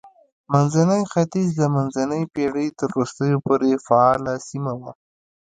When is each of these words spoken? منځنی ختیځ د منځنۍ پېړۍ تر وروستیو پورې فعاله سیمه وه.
منځنی 0.51 1.01
ختیځ 1.11 1.49
د 1.59 1.61
منځنۍ 1.75 2.23
پېړۍ 2.33 2.67
تر 2.79 2.89
وروستیو 2.93 3.43
پورې 3.45 3.71
فعاله 3.85 4.33
سیمه 4.49 4.73
وه. 4.79 4.91